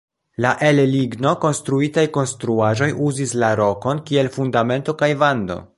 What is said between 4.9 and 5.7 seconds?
kaj vando.